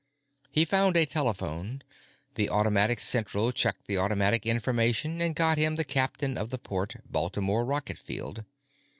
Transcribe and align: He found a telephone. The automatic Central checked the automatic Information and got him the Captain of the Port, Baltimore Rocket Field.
He 0.49 0.65
found 0.65 0.97
a 0.97 1.05
telephone. 1.05 1.83
The 2.33 2.49
automatic 2.49 2.99
Central 2.99 3.51
checked 3.51 3.85
the 3.85 3.99
automatic 3.99 4.47
Information 4.47 5.21
and 5.21 5.35
got 5.35 5.59
him 5.59 5.75
the 5.75 5.83
Captain 5.83 6.39
of 6.39 6.49
the 6.49 6.57
Port, 6.57 6.95
Baltimore 7.05 7.63
Rocket 7.63 7.99
Field. 7.99 8.43